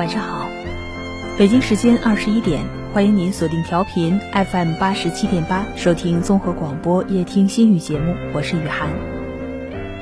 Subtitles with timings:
[0.00, 0.48] 晚上好，
[1.38, 2.64] 北京时间二十一点，
[2.94, 8.88] 欢迎您锁定调频 FM 八十七点八，收听综合广播夜听心语节目，我是雨涵。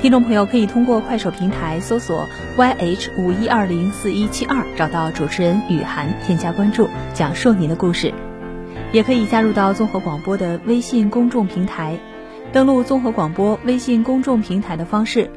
[0.00, 8.14] 听众朋友可以通过快手平台搜索 YH 五一二零四一七二，找到主持人雨涵，添加关注，讲述您的故事。
[8.92, 11.98] 也可以加入到综合广播的微信公众平台，
[12.52, 15.28] 登录综合广播微信公众平台的方式。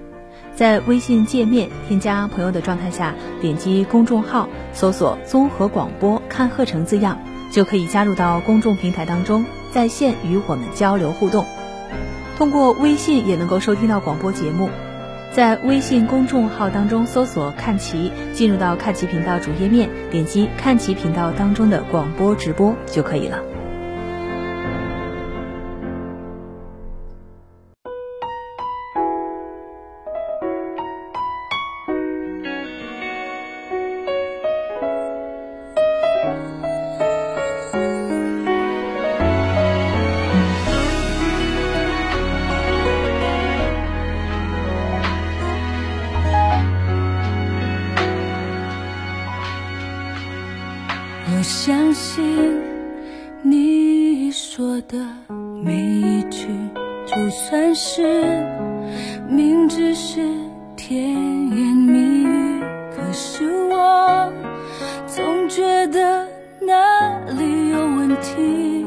[0.61, 7.17] 在微信界面添加朋友的状态下，点击公众号搜索“综合广播看鹤城”字样，
[7.51, 11.43] 就可以加入到公众平台当中，在线与我们交流互动。
[12.37, 14.69] 通过微信也能够收听到广播节目，
[15.33, 23.39] 在微信公众号当中搜索“看齐”，进入到看齐频道主页面，点击看齐频道当中的广播直播就可以了。
[51.63, 52.59] 相信
[53.43, 54.97] 你说的
[55.63, 56.47] 每一句，
[57.05, 58.01] 就算是
[59.29, 60.27] 明知是
[60.75, 62.63] 甜言蜜语，
[62.95, 64.33] 可是我
[65.05, 66.27] 总觉得
[66.61, 68.83] 哪里有问题。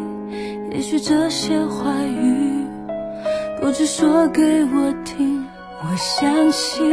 [0.73, 2.67] 也许这些话语
[3.61, 5.47] 不只说给我听，
[5.81, 6.91] 我相信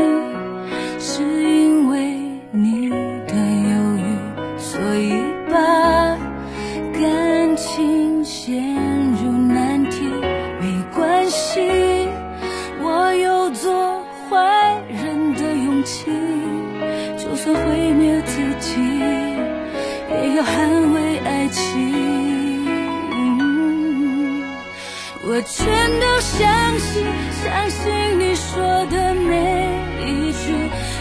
[25.24, 27.06] 我全都相信，
[27.44, 29.70] 相信你说的每
[30.04, 30.52] 一句，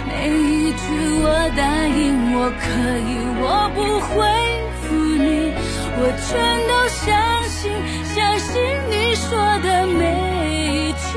[0.07, 0.79] 每一句
[1.23, 2.61] 我答应我可
[3.01, 3.11] 以，
[3.41, 3.45] 我
[3.75, 4.13] 不会
[4.83, 5.55] 负你。
[5.97, 6.29] 我全
[6.69, 7.09] 都相
[7.49, 7.73] 信，
[8.05, 8.53] 相信
[8.91, 9.29] 你说
[9.61, 9.99] 的每
[10.67, 11.09] 一句，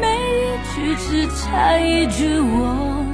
[0.00, 0.06] 每
[0.38, 3.04] 一句，只差一句我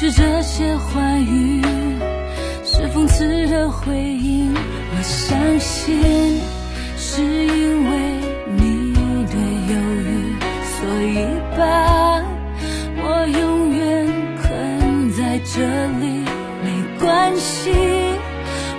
[0.00, 1.60] 许这些话语
[2.64, 6.40] 是讽刺的回应，我相信
[6.96, 7.90] 是因为
[8.56, 8.94] 你
[9.26, 9.34] 的
[9.68, 10.34] 犹豫，
[10.64, 11.60] 所以把。
[15.52, 16.06] 这里
[16.62, 16.68] 没
[17.00, 17.72] 关系，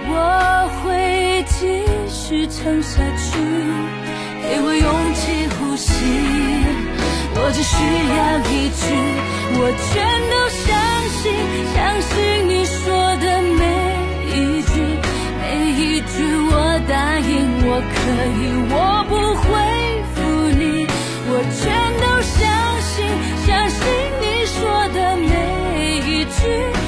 [0.07, 3.39] 我会继续撑下去。
[4.41, 5.21] 给我勇气
[5.57, 5.91] 呼吸，
[7.35, 7.75] 我只需
[8.15, 8.83] 要一句，
[9.59, 10.30] 我全
[17.73, 17.83] 我可
[18.35, 18.75] 以，我
[19.07, 19.47] 不会
[20.13, 20.19] 负
[20.59, 20.85] 你，
[21.29, 21.63] 我全
[22.01, 22.35] 都相
[22.81, 23.07] 信，
[23.45, 23.79] 相信
[24.19, 24.59] 你说
[24.89, 25.29] 的每
[26.05, 26.80] 一句。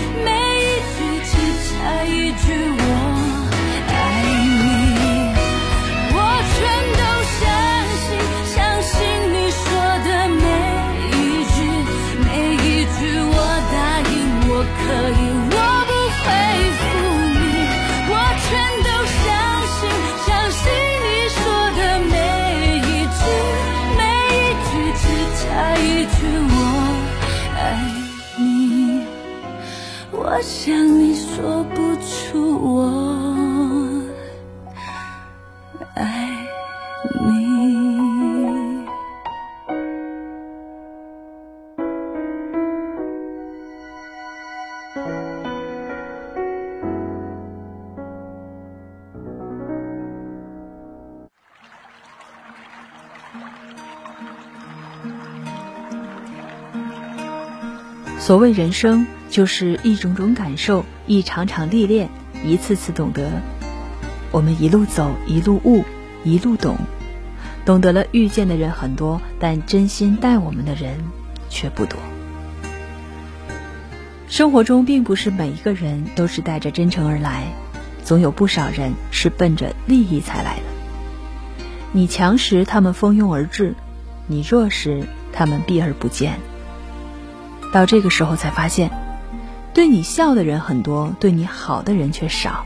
[58.24, 62.08] 所谓人生，就是一种种感受，一场场历练，
[62.42, 63.30] 一次次懂得。
[64.32, 65.84] 我们一路走，一路悟，
[66.24, 66.78] 一路懂，
[67.66, 70.98] 懂得了遇见的人很多，但真心待我们的人
[71.50, 72.00] 却不多。
[74.30, 77.48] 生活中并不是每一个人都是带着真诚而来，
[78.06, 80.64] 总有不少人是奔着利益才来的。
[81.92, 83.74] 你强时，他们蜂拥而至；
[84.28, 85.04] 你弱时，
[85.34, 86.40] 他们避而不见。
[87.74, 88.92] 到这个时候才发现，
[89.74, 92.64] 对你笑的人很多，对你好的人却少。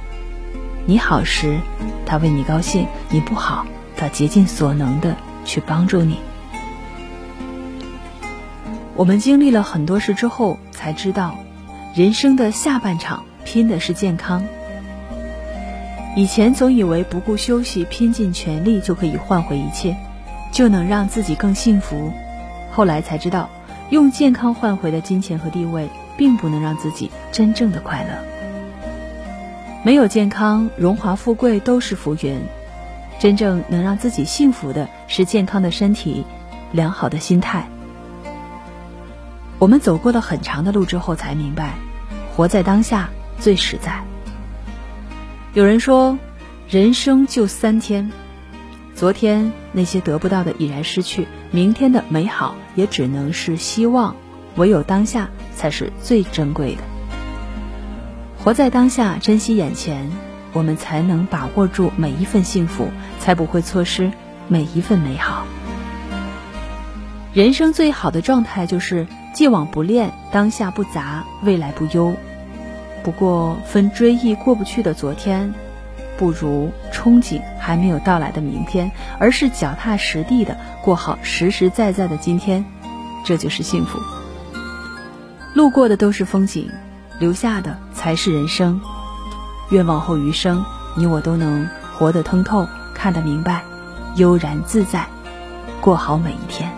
[0.85, 1.57] 你好时，
[2.05, 3.65] 他为你高兴；你不好，
[3.95, 5.15] 他竭尽所能的
[5.45, 6.17] 去帮助你。
[8.95, 11.37] 我们经历了很多事之后，才知道，
[11.95, 14.43] 人生的下半场拼的是健康。
[16.17, 19.95] 以前总以为不顾休息、拼尽全力就可以换回一切，
[20.51, 22.11] 就能让自己更幸福。
[22.73, 23.49] 后来才知道。
[23.89, 28.09] 用健康换回的金钱和地位，并不能让自己真正的快乐。
[29.83, 32.41] 没有健康，荣华富贵都是浮云。
[33.19, 36.23] 真正能让自己幸福的是健康的身体，
[36.71, 37.67] 良好的心态。
[39.57, 41.73] 我们走过了很长的路之后，才明白，
[42.35, 44.03] 活在当下最实在。
[45.53, 46.15] 有人说，
[46.69, 48.11] 人生就三天。
[48.97, 54.15] 昨天那些得不到的已然失去，明天的美好也只能是希望，
[54.55, 56.81] 唯有当下才是最珍贵的。
[58.39, 60.09] 活在当下，珍惜眼前，
[60.51, 62.89] 我们才能把握住每一份幸福，
[63.19, 64.11] 才不会错失
[64.47, 65.45] 每一份美好。
[67.33, 72.15] 人生最好的状态就是既往不恋，当下不杂，未来不忧。
[73.03, 75.53] 不过分追忆过不去的昨天。
[76.17, 82.65] 不如憧憬还没有到来的明天，而是脚踏实地的过好实实在在的今天，
[83.23, 83.99] 这就是幸福。
[85.53, 86.69] 路过的都是风景，
[87.19, 88.79] 留下的才是人生。
[89.69, 90.63] 愿往后余生，
[90.95, 91.67] 你我都能
[91.97, 93.63] 活得通透，看得明白，
[94.15, 95.05] 悠然自在，
[95.81, 96.71] 过好每一天。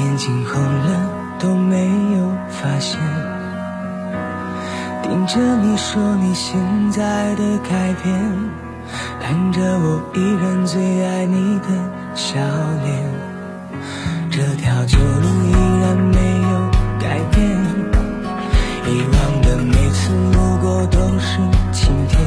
[0.00, 1.86] 眼睛红了都没
[2.16, 2.98] 有发现。
[5.02, 6.58] 盯着你说你现
[6.90, 8.14] 在的改变，
[9.20, 11.66] 看着我依然最爱你的
[12.14, 12.38] 笑
[12.84, 13.04] 脸。
[14.30, 15.52] 这条旧路依
[15.82, 17.40] 然没有改变，
[18.86, 21.38] 以往的每次路过都是
[21.72, 22.18] 晴天。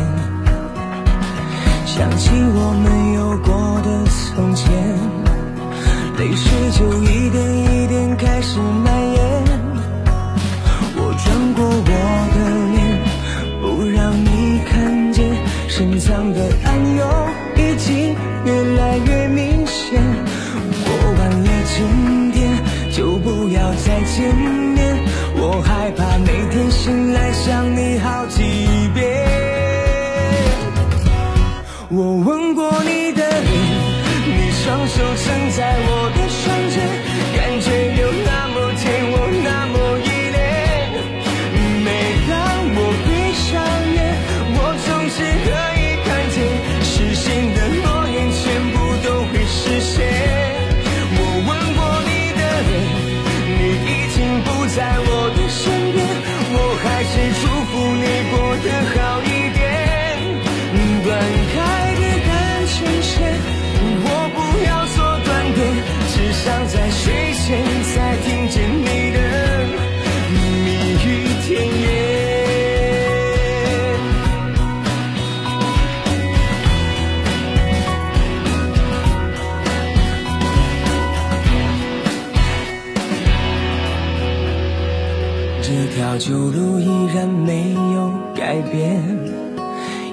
[1.85, 3.87] 想起我们有过的
[4.35, 4.71] 从前，
[6.23, 9.43] 泪水就一点一点开始蔓延。
[10.95, 11.91] 我转过我
[12.33, 12.37] 的
[12.71, 12.79] 脸，
[13.59, 15.35] 不让你看见，
[15.67, 16.72] 深藏的爱
[88.53, 89.01] 改变，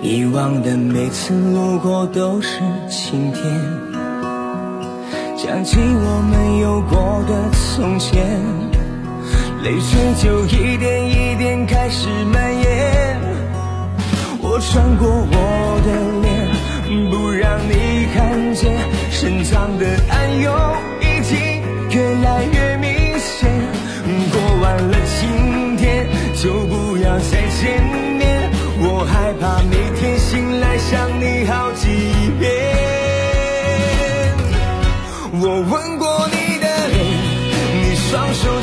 [0.00, 3.44] 以往的每次路过都是晴天，
[5.37, 8.40] 想起我们有过的从前，
[9.62, 13.20] 泪水就一点一点开始蔓延。
[14.40, 15.92] 我穿过我的
[16.23, 16.49] 脸，
[17.11, 18.73] 不让你看见，
[19.11, 20.50] 深藏的暗涌
[21.02, 21.37] 已经
[21.90, 23.50] 越来越明显。
[24.32, 25.28] 过完了今，
[26.42, 27.85] 就不要再见
[28.16, 28.50] 面。
[28.78, 31.87] 我害怕每天醒来想你好几
[32.38, 32.50] 遍。
[35.32, 36.99] 我吻过你的脸，
[37.75, 38.60] 你双手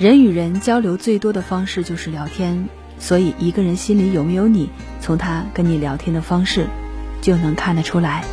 [0.00, 6.66] 人与人交流最多的方式就是聊天，所以一个人心里有没有你，从他跟你聊天的方式
[7.20, 8.24] 就能看得出来。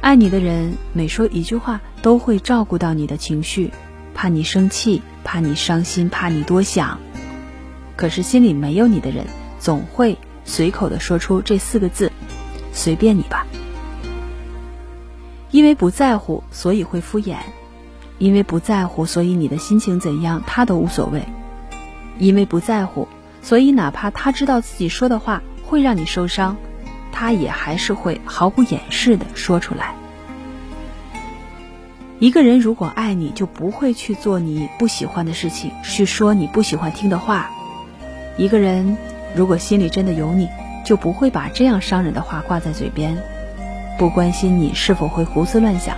[0.00, 3.70] 爱你的人每说一句话都会照顾到你的情绪，
[4.14, 6.98] 怕你生气，怕你伤心，怕你多想。
[7.94, 9.26] 可是心里没有你的人，
[9.58, 12.10] 总会随口的说出这四个字
[12.72, 13.46] ：“随便你吧。”
[15.52, 17.36] 因为不在乎，所以会敷衍。
[18.22, 21.24] 因为不在乎，所以你的心情怎样，他都无所谓。
[22.18, 23.08] 因为不在乎，
[23.42, 26.56] 所以哪怕他知道自己说的话会让你受伤，
[27.10, 29.96] 他也还是会毫不掩饰的说出来。
[32.20, 37.50] 一个人如果爱你，就不会去做你不喜欢的事情，去说你不喜欢听的话。
[38.36, 38.96] 一个人
[39.34, 40.48] 如果心里真的有你，
[40.86, 43.20] 就不会把这样伤人的话挂在嘴边，
[43.98, 45.96] 不关心你是否会胡思乱想。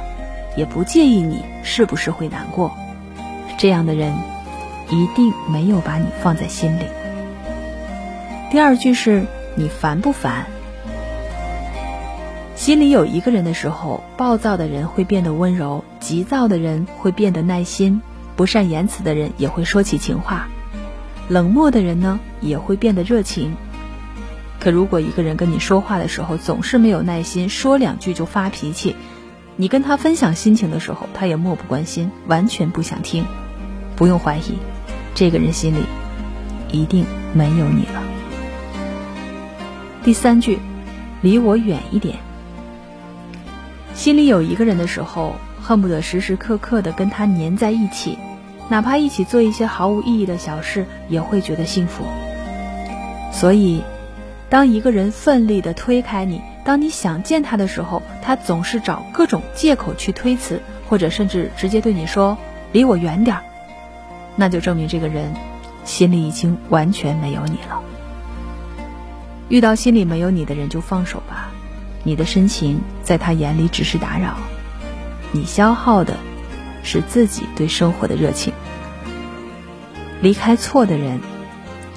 [0.56, 2.76] 也不介意你是不是会难过，
[3.58, 4.14] 这样的人
[4.90, 6.84] 一定没有把你放在心里。
[8.50, 9.25] 第二句是
[9.56, 10.46] 你烦不烦？
[12.54, 18.00] 心里有一个人的时候，暴躁的人会变得温柔，急躁的人会变得耐心，
[18.37, 20.49] 不善言辞的人也会说起情话，
[21.28, 23.56] 冷漠的人呢也会变得热情。
[24.61, 28.94] 可如果一个人跟你说话的时候总是没有耐心，说两句就发脾气。
[29.56, 33.25] 你跟他分享心情的时候，他也漠不关心，完全不想听。
[33.94, 34.58] 不用怀疑，
[35.14, 35.84] 这个人心里
[36.73, 38.02] 一定没有你了。
[40.02, 40.58] 第三句，
[41.23, 42.16] 离我远一点。
[43.94, 48.18] 心里有一个人的时候，恨不得时时刻刻的跟他黏在一起，
[48.68, 52.04] 哪怕一起做一些毫无意义的小事，也会觉得幸福。
[53.30, 53.84] 所以，
[54.49, 56.40] 当一个人奋力的推开你。
[56.64, 62.38] 当你想见他的时候，他总是找各种借口去推辞，或者甚至直接对你说
[62.73, 63.42] “离我远点儿”，
[64.35, 65.35] 那就证明这个人
[65.85, 67.83] 心里已经完全没有你了。
[69.50, 71.50] 遇到心里没有你的人就放手吧，
[72.02, 74.35] 你的深情在他眼里只是打扰，
[75.33, 76.16] 你消耗的
[76.83, 78.54] 是自己对生活的热情。
[80.23, 81.21] 离开错的人，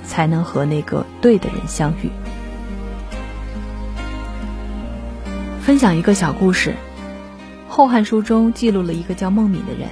[0.03, 2.12] 才能和那个对的人相遇。
[5.67, 6.69] 分享一个小故事，
[7.67, 9.89] 《后汉书》中记录了一个叫孟敏的人。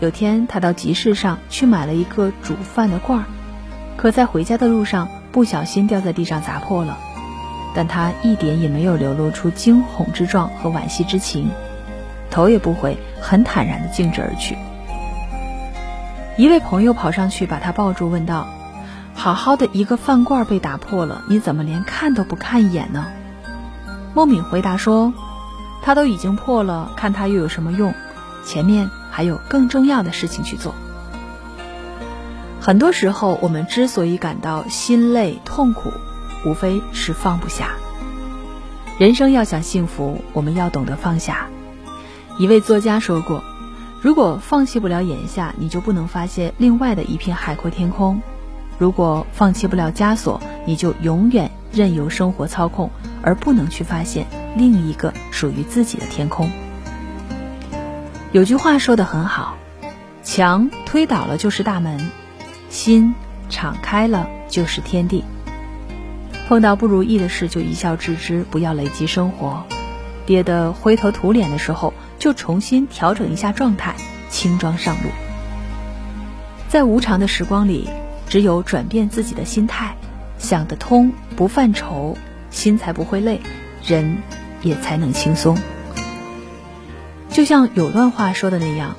[0.00, 3.24] 有天，他到集市上去买了一个煮饭的罐儿，
[3.96, 6.98] 可在回家的路上不小心掉在地上砸破了。
[7.76, 11.48] 但他一点也没有流露出惊恐之状和惋惜之情，
[12.28, 14.56] 头也不回，很坦然的径直而去。
[16.36, 18.48] 一位朋友跑上去把他抱住，问道
[19.14, 23.06] ：“好好的一个饭罐被打破了，你怎么连看都不看一眼呢？
[24.14, 25.12] 孟敏回答说
[25.82, 27.92] ：“它都已经破了，看它又有什么用？
[28.46, 30.74] 前面还有更重要的事情去做。”
[32.60, 35.92] 很多时候，我们之所以感到心累、痛苦，
[36.46, 37.72] 无非是放不下。
[38.98, 41.48] 人生要想幸福，我们要懂得放下。
[42.38, 43.42] 一位作家说过
[44.00, 48.20] ：“如果放弃不了眼下，你就不能发现另外的一片海阔天空；
[48.78, 52.90] 如果放弃不了枷锁，你就永远任由生活操控，
[53.22, 54.26] 而不能去发现
[54.56, 56.50] 另一个属于自己的天空。”
[58.32, 59.56] 有句话说的很好
[60.22, 62.10] ：“墙推倒了就是大门。”
[62.70, 63.14] 心
[63.48, 65.24] 敞开了就是天地。
[66.48, 69.62] 碰到不如意的事就一笑置之，不要累积生活；
[70.26, 73.94] 跌得灰头土脸的时候，就重新调整一下状态，
[74.28, 75.08] 轻装上路。
[76.68, 77.88] 在无常的时光里，
[78.28, 79.96] 只有转变自己的心态，
[80.38, 82.16] 想得通，不犯愁，
[82.50, 83.40] 心才不会累，
[83.84, 84.18] 人
[84.62, 85.58] 也才能轻松。
[87.28, 88.94] 就像有段话说的那样。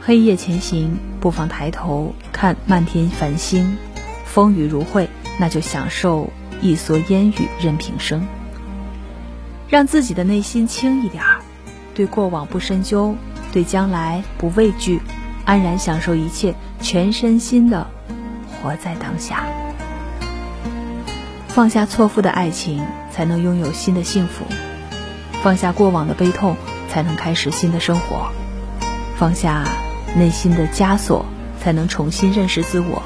[0.00, 3.76] 黑夜前行，不妨抬头看漫天繁星。
[4.24, 5.08] 风雨如晦，
[5.40, 8.24] 那就享受一蓑烟雨任平生。
[9.68, 11.40] 让自己的内心轻一点儿，
[11.94, 13.16] 对过往不深究，
[13.50, 15.00] 对将来不畏惧，
[15.44, 17.84] 安然享受一切，全身心的
[18.62, 19.44] 活在当下。
[21.56, 24.44] 放下错付的爱情，才能拥有新的幸福；
[25.42, 26.54] 放下过往的悲痛，
[26.90, 28.30] 才能开始新的生活；
[29.16, 29.64] 放下。
[30.14, 31.24] 内心的枷锁，
[31.58, 33.02] 才能重新认识自我。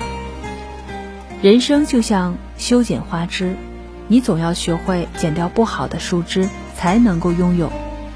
[1.42, 3.56] 人生就像修剪花枝，
[4.08, 7.72] 你总要学会剪掉不好的树枝，才能够拥有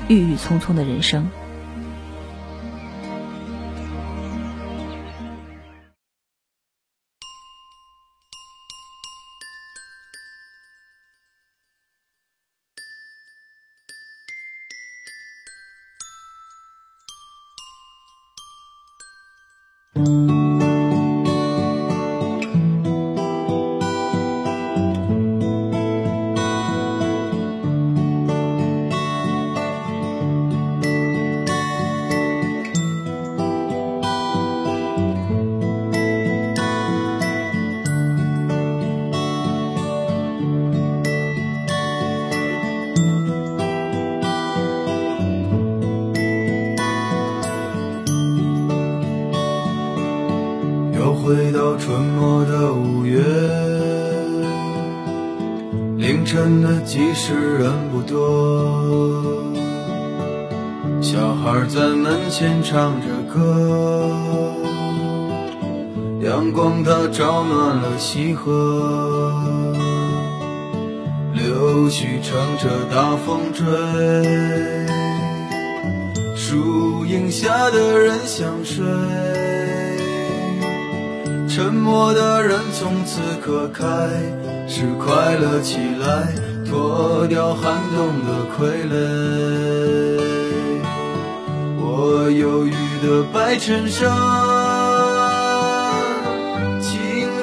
[0.09, 1.29] 郁郁葱葱的人生。
[56.85, 59.43] 晨的集市人不多，
[61.01, 64.11] 小孩在门前唱着歌，
[66.23, 69.33] 阳光它照暖了溪河，
[71.33, 73.65] 柳絮乘着大风追，
[76.37, 78.85] 树荫下的人想睡。
[81.49, 83.85] 沉默的人从此刻开
[84.67, 86.27] 始快乐起来，
[86.75, 88.59] 脱掉寒冬的傀
[88.91, 88.93] 儡。
[91.79, 94.11] 我忧郁的白衬衫，
[96.81, 96.91] 青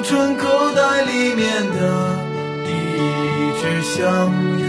[0.02, 1.78] 春口袋里面的
[2.66, 4.04] 第一支香
[4.58, 4.62] 烟，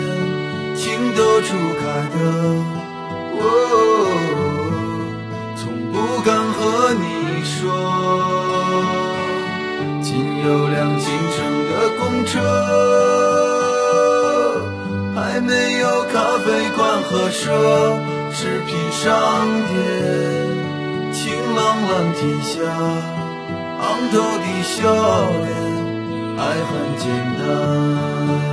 [0.78, 1.48] 情窦初
[1.82, 1.84] 开
[2.16, 2.18] 的
[3.36, 3.42] 我，
[5.58, 7.04] 从不敢和你
[7.44, 7.52] 说。
[10.02, 10.08] 仅
[10.48, 12.40] 有辆进城的公车，
[15.34, 17.50] 再没有咖啡馆和奢
[18.34, 19.10] 侈品商
[19.68, 19.74] 店。
[21.12, 22.62] 晴朗蓝天下，
[23.82, 24.94] 昂头的笑
[25.42, 25.50] 脸，
[26.38, 26.70] 爱很
[27.00, 28.53] 简单。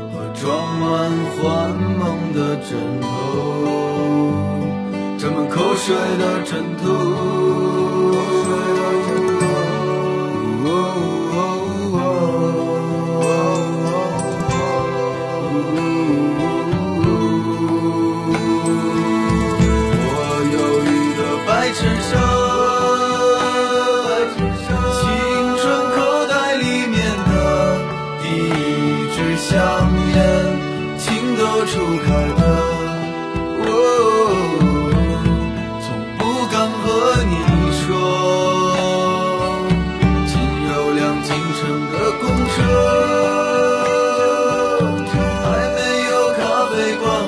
[0.41, 0.49] 装
[0.79, 3.05] 满幻梦的枕头。
[5.19, 8.80] 沾满口水的枕头。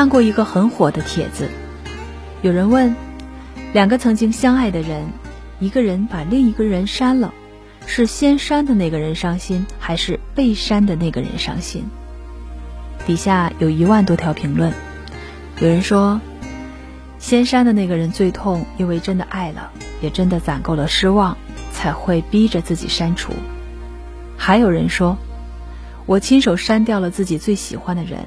[0.00, 1.46] 看过一个很火的帖子，
[2.40, 2.96] 有人问：
[3.74, 5.04] 两个曾经相爱的人，
[5.58, 7.34] 一个人把另一个人删了，
[7.84, 11.84] 是先删的那个人伤心，还是被删的那个人伤心？
[13.06, 14.72] 底下有一万多条评论，
[15.60, 16.18] 有人说，
[17.18, 21.36] 先删的那个人最痛，因为真的爱了，也真的攒够了失望，
[21.74, 23.34] 才会逼着自己删除。
[24.38, 25.18] 还有人说，
[26.06, 28.26] 我亲手删掉了自己最喜欢的人。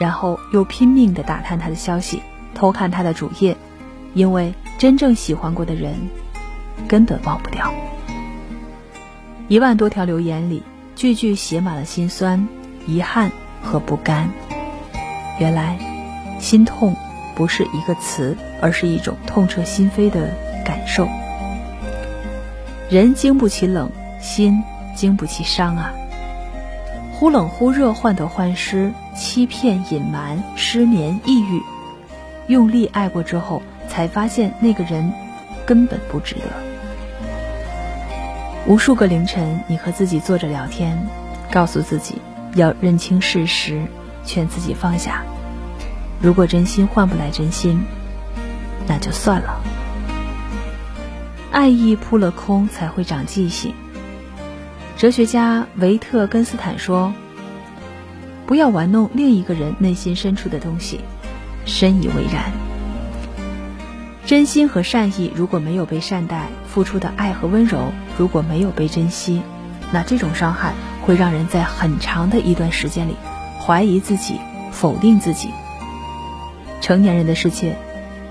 [0.00, 2.22] 然后又拼命地打探他的消息，
[2.54, 3.54] 偷看他的主页，
[4.14, 5.94] 因为真正喜欢过的人，
[6.88, 7.70] 根本忘不掉。
[9.46, 10.62] 一万多条留言里，
[10.96, 12.48] 句句写满了心酸、
[12.86, 13.30] 遗憾
[13.62, 14.30] 和不甘。
[15.38, 15.78] 原来，
[16.38, 16.96] 心痛
[17.34, 20.34] 不是一个词，而是一种痛彻心扉的
[20.64, 21.06] 感受。
[22.88, 24.62] 人经不起冷，心
[24.96, 25.92] 经不起伤啊。
[27.20, 31.62] 忽冷忽热，患得患失，欺骗、隐瞒、失眠、抑郁，
[32.46, 35.12] 用力爱过之后，才发现那个人
[35.66, 36.40] 根本不值得。
[38.66, 40.96] 无数个凌晨，你和自己坐着聊天，
[41.50, 42.14] 告诉自己
[42.54, 43.82] 要认清事实，
[44.24, 45.22] 劝自己放下。
[46.22, 47.84] 如果真心换不来真心，
[48.86, 49.60] 那就算了。
[51.52, 53.74] 爱意扑了空，才会长记性。
[55.00, 57.14] 哲学家维特根斯坦说
[58.44, 61.00] ：“不要玩弄另一个人内心深处的东西。”
[61.64, 62.52] 深以为然。
[64.26, 69.40] 真心和善意如果没有被善待，付出的爱和温柔如果没有被珍惜，
[69.90, 70.74] 那这种伤害
[71.06, 73.16] 会让人在很长的一段时间里
[73.58, 74.38] 怀疑自己、
[74.70, 75.48] 否定自己。
[76.82, 77.74] 成年人的世界，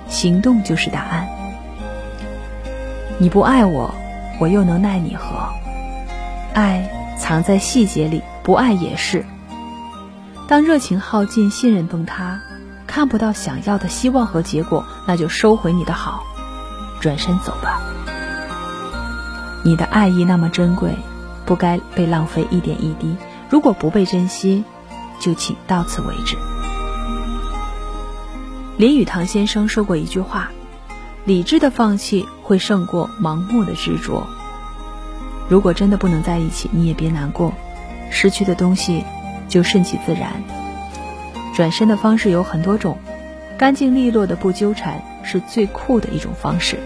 [0.07, 1.27] 行动就是答案。
[3.17, 3.91] 你不爱我，
[4.39, 5.49] 我又能奈你何？
[6.53, 9.25] 爱藏在细节里，不爱也是。
[10.47, 12.39] 当热情耗尽，信任崩塌，
[12.87, 16.23] 看不到想要的希望和结果，那就收回你的好，
[16.99, 17.81] 转身走吧。
[19.63, 20.95] 你的爱意那么珍贵，
[21.45, 23.15] 不该被浪费一点一滴。
[23.49, 24.63] 如果不被珍惜，
[25.19, 26.37] 就请到此为止。
[28.77, 30.49] 林语堂先生说过一句话
[31.25, 34.25] ：“理智的放弃会胜过盲目的执着。”
[35.49, 37.51] 如果真的不能在一起，你也别难过，
[38.11, 39.03] 失去的东西
[39.47, 40.31] 就顺其自然。
[41.55, 42.99] 转身的方式有很多种，
[43.57, 46.77] 干净利落的不纠缠是最酷的一种方式。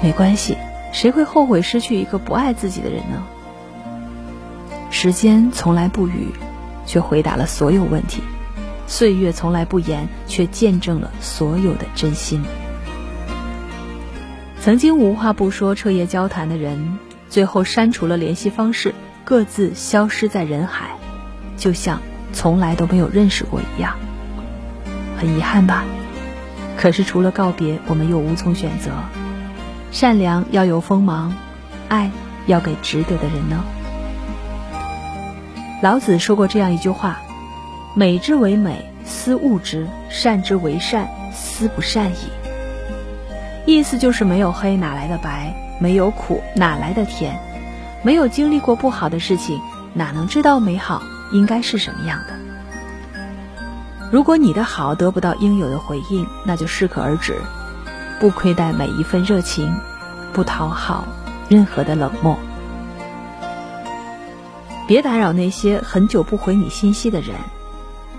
[0.00, 0.56] 没关系，
[0.92, 3.22] 谁会后悔失去一个不爱自己的人呢？
[4.88, 6.28] 时间从来不语，
[6.86, 8.20] 却回答了所有问题；
[8.86, 12.44] 岁月从来不言，却见证了所有的真心。
[14.66, 16.98] 曾经无话不说、彻夜交谈的人，
[17.28, 20.86] 最后删除了联系方式，各自消失在人海，
[21.56, 22.02] 就像
[22.32, 23.96] 从来都没有认识过一样。
[25.16, 25.84] 很遗憾吧？
[26.76, 28.90] 可是除了告别，我们又无从选择。
[29.92, 31.32] 善良要有锋芒，
[31.88, 32.10] 爱
[32.46, 33.62] 要给值得的人呢。
[35.80, 37.20] 老子说过这样一句话
[37.94, 42.16] ：“美之为美，斯恶之；善之为善，斯不善矣。”
[43.66, 47.36] 意思就是没有黑哪来的白，没有苦哪来的甜，
[48.02, 49.60] 没有经历过不好的事情，
[49.92, 51.02] 哪能知道美好
[51.32, 52.34] 应该是什么样的？
[54.12, 57.34] 如果你的好得不到应有的回应，那就适可而止，
[58.20, 59.76] 不亏待每一份热情，
[60.32, 61.04] 不讨好
[61.48, 62.38] 任何的冷漠。
[64.86, 67.34] 别打扰那些很久不回你信息的人，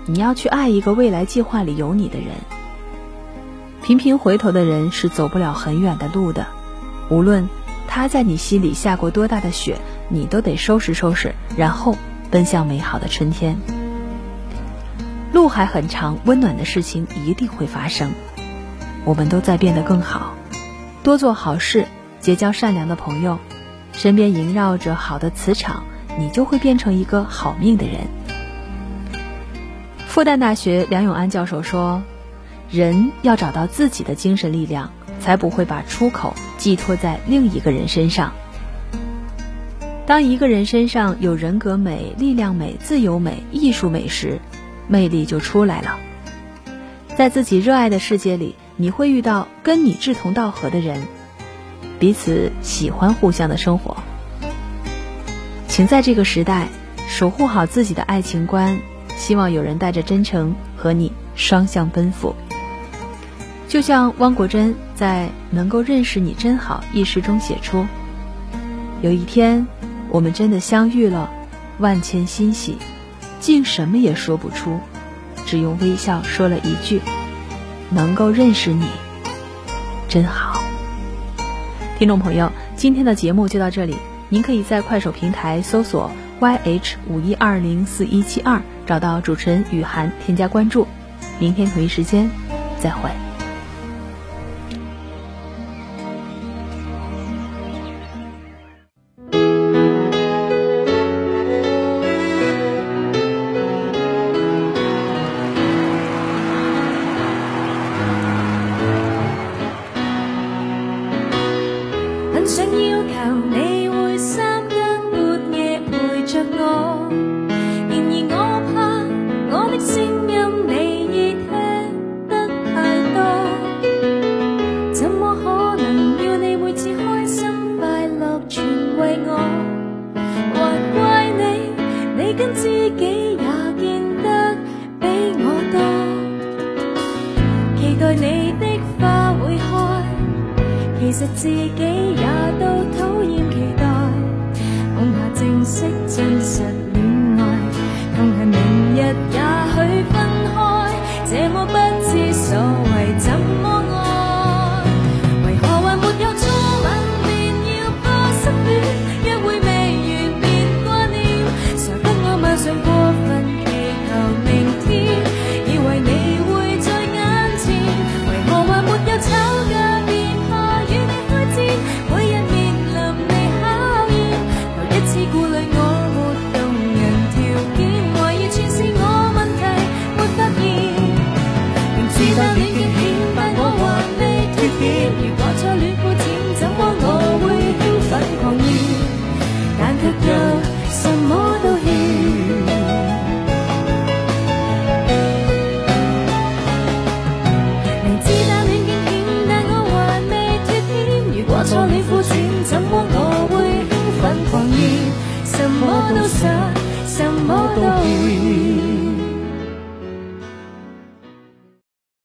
[0.04, 2.34] 你要去爱一个未来计划里有你的人。
[3.88, 6.46] 频频回头的人是走不了很远的路的，
[7.08, 7.48] 无论
[7.86, 9.78] 他在你心里下过多大的雪，
[10.10, 11.96] 你都得收拾收拾，然后
[12.30, 13.56] 奔向美好的春天。
[15.32, 18.12] 路还很长，温暖的事情一定会发生。
[19.06, 20.34] 我们都在变得更好，
[21.02, 21.86] 多做好事，
[22.20, 23.38] 结交善良的朋友，
[23.94, 25.82] 身边萦绕着好的磁场。
[26.18, 28.00] 你就会变成一个好命的人。
[30.06, 32.02] 复旦大学梁永安教授说
[32.70, 38.32] ：“人要找到自己的精神力量，才不会把出口寄托在另一个人身上。
[40.06, 44.40] 当一个人身上有人格美、力量美、自由美、艺术美时，
[44.86, 45.98] 魅力就出来了。
[47.16, 51.02] 在自己热爱的世界里，你会遇到跟你志同道合的人，
[51.98, 53.96] 彼此喜欢互相的生活。”
[55.68, 56.68] 请在这个时代
[57.08, 58.78] 守护好自己的爱情观，
[59.16, 62.34] 希望有人带着真诚和你双向奔赴。
[63.68, 67.84] 就像汪国真在《能够认识你真好》一诗中写出
[69.02, 69.66] ：“有一天，
[70.08, 71.30] 我们真的相遇了，
[71.78, 72.78] 万千欣喜，
[73.40, 74.80] 竟什么也说不出，
[75.44, 77.02] 只用微笑说了一句：
[77.90, 78.86] 能够认识你，
[80.08, 80.58] 真好。”
[81.98, 83.96] 听众朋友，今天的节目就到这里。
[84.30, 90.86] 您可以在快手平台搜索 YH 五一二零四一七二，找到主持人雨涵，添加关注。
[91.38, 92.30] 明天同一时间，
[92.80, 93.10] 再会。